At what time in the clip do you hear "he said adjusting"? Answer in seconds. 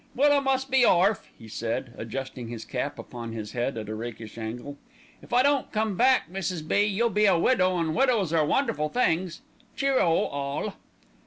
1.37-2.47